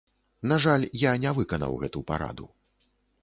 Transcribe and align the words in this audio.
На 0.51 0.55
жаль, 0.63 0.85
я 1.01 1.11
не 1.27 1.33
выканаў 1.39 1.77
гэту 1.83 2.03
параду. 2.09 2.51